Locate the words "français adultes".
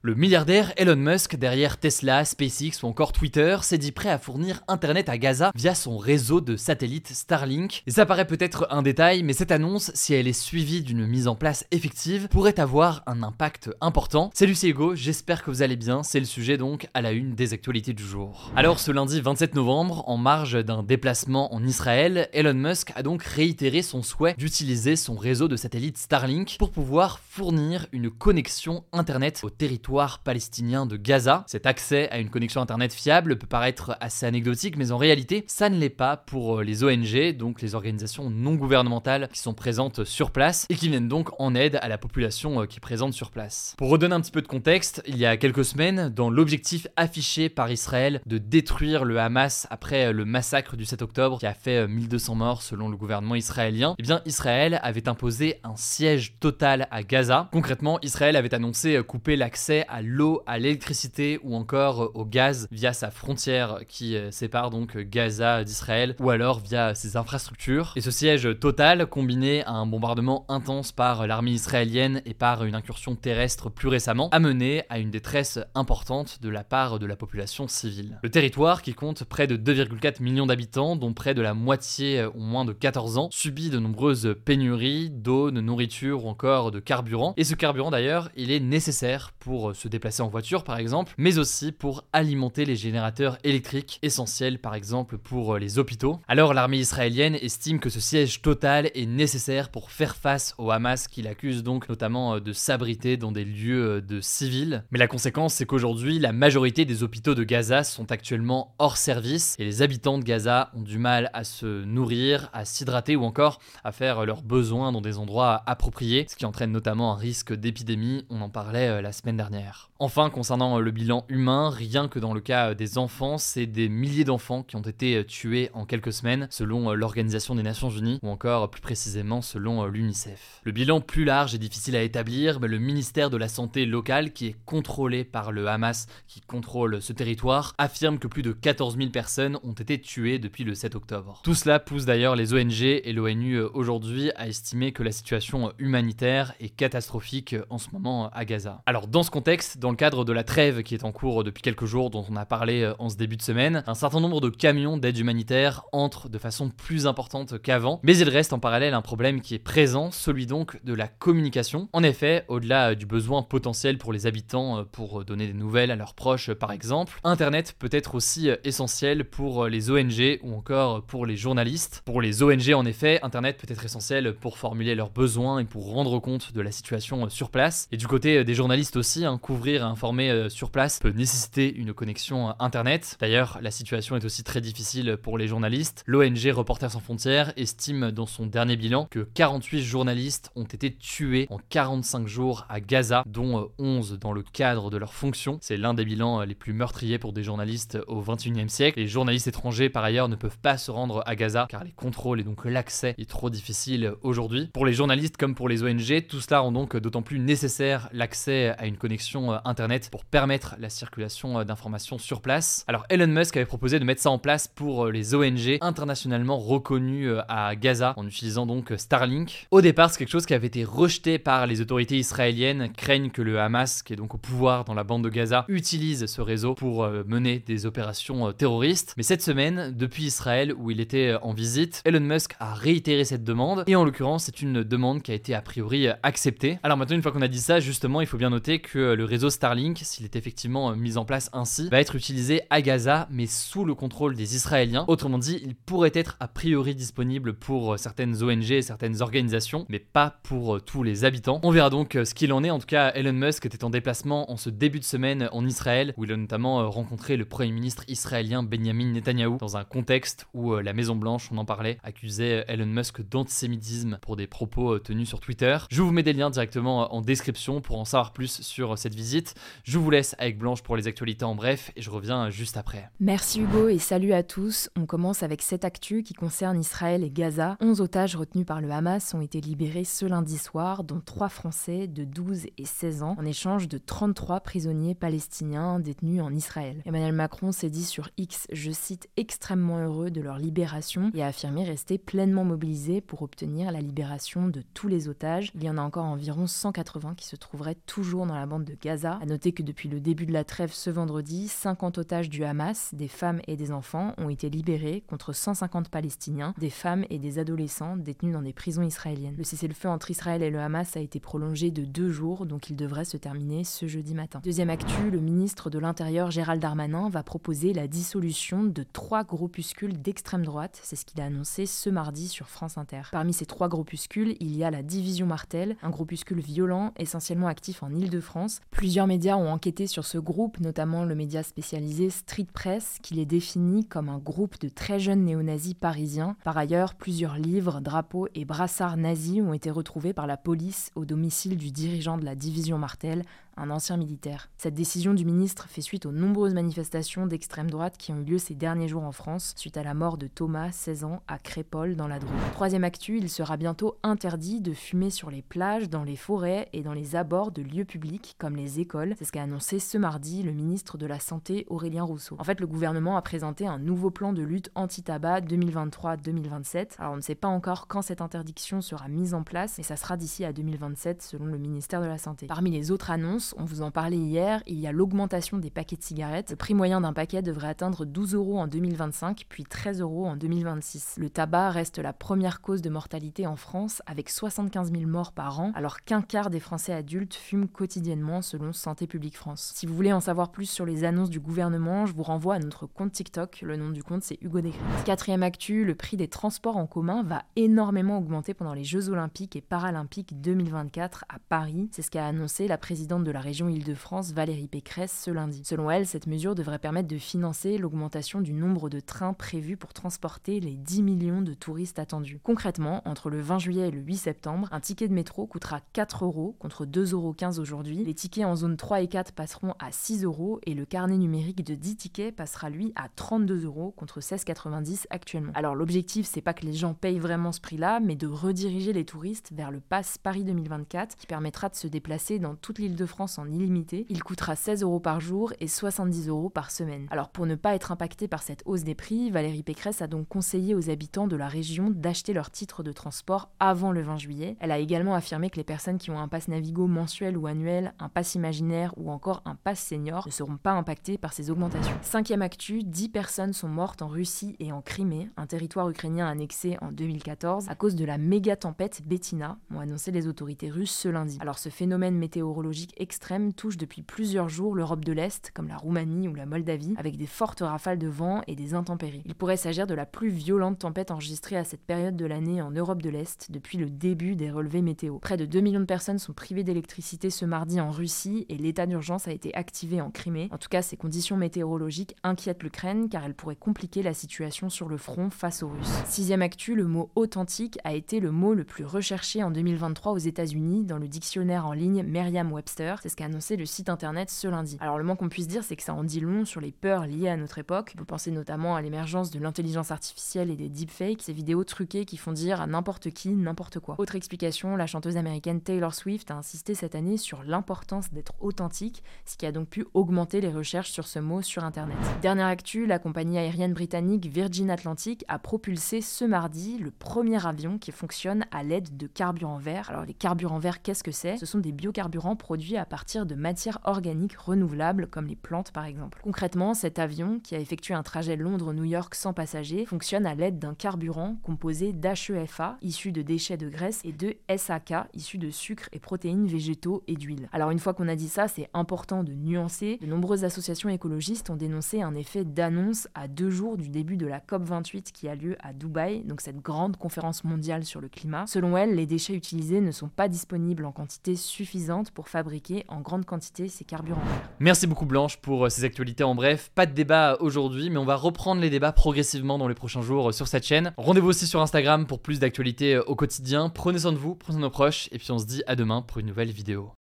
386.80-387.54